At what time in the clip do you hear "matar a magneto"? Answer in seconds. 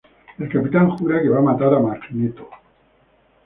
1.49-2.51